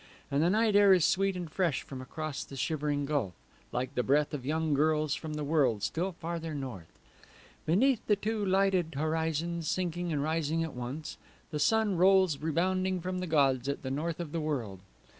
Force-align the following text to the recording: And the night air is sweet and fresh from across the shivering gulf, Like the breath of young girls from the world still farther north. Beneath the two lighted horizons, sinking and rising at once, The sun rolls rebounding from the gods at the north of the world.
And 0.31 0.41
the 0.41 0.49
night 0.49 0.75
air 0.75 0.93
is 0.95 1.05
sweet 1.05 1.35
and 1.35 1.47
fresh 1.47 1.83
from 1.83 2.01
across 2.01 2.43
the 2.43 2.55
shivering 2.55 3.05
gulf, 3.05 3.33
Like 3.71 3.93
the 3.93 4.01
breath 4.01 4.33
of 4.33 4.47
young 4.47 4.73
girls 4.73 5.13
from 5.13 5.35
the 5.35 5.43
world 5.43 5.83
still 5.83 6.13
farther 6.13 6.55
north. 6.55 6.97
Beneath 7.67 8.03
the 8.07 8.15
two 8.15 8.43
lighted 8.43 8.95
horizons, 8.95 9.67
sinking 9.67 10.11
and 10.11 10.23
rising 10.23 10.63
at 10.63 10.73
once, 10.73 11.19
The 11.51 11.59
sun 11.59 11.97
rolls 11.97 12.39
rebounding 12.39 12.99
from 12.99 13.19
the 13.19 13.27
gods 13.27 13.69
at 13.69 13.83
the 13.83 13.91
north 13.91 14.19
of 14.19 14.31
the 14.31 14.41
world. 14.41 14.79